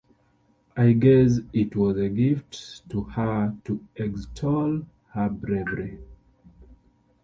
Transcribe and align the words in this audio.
I 0.75 0.93
guess 0.93 1.41
it 1.53 1.75
was 1.75 1.95
a 1.97 2.09
gift 2.09 2.89
to 2.89 3.03
her 3.03 3.55
to 3.65 3.85
extol 3.97 4.81
her 5.11 5.29
bravery. 5.29 5.99